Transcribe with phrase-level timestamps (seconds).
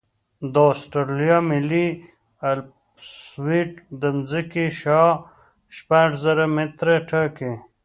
[0.53, 1.87] د اسټرالیا ملي
[2.49, 3.69] الپسویډ
[4.01, 5.13] د ځمکې شعاع
[5.77, 7.51] شپږ زره متره ټاکي